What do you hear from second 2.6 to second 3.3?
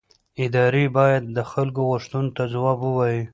ووایي